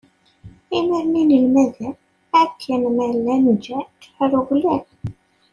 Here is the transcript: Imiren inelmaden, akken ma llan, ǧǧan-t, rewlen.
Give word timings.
Imiren 0.77 1.13
inelmaden, 1.21 1.93
akken 2.41 2.81
ma 2.95 3.05
llan, 3.15 3.45
ǧǧan-t, 3.63 4.01
rewlen. 4.31 4.83